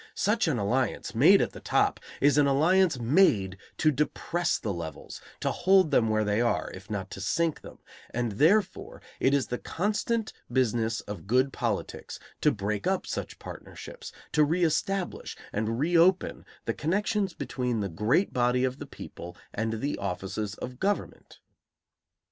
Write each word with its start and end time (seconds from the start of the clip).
Such 0.15 0.47
an 0.47 0.57
alliance, 0.57 1.13
made 1.13 1.41
at 1.43 1.51
the 1.51 1.59
top, 1.59 1.99
is 2.21 2.39
an 2.39 2.47
alliance 2.47 2.97
made 2.97 3.55
to 3.77 3.91
depress 3.91 4.57
the 4.57 4.73
levels, 4.73 5.21
to 5.41 5.51
hold 5.51 5.91
them 5.91 6.09
where 6.09 6.23
they 6.23 6.41
are, 6.41 6.71
if 6.73 6.89
not 6.89 7.11
to 7.11 7.21
sink 7.21 7.61
them; 7.61 7.77
and, 8.09 8.31
therefore, 8.31 8.99
it 9.19 9.31
is 9.35 9.45
the 9.45 9.59
constant 9.59 10.33
business 10.51 11.01
of 11.01 11.27
good 11.27 11.53
politics 11.53 12.19
to 12.41 12.51
break 12.51 12.87
up 12.87 13.05
such 13.05 13.37
partnerships, 13.37 14.11
to 14.31 14.43
re 14.43 14.63
establish 14.63 15.37
and 15.53 15.77
reopen 15.77 16.45
the 16.65 16.73
connections 16.73 17.35
between 17.35 17.79
the 17.81 17.87
great 17.87 18.33
body 18.33 18.63
of 18.63 18.79
the 18.79 18.87
people 18.87 19.37
and 19.53 19.81
the 19.81 19.99
offices 19.99 20.55
of 20.55 20.79
government. 20.79 21.39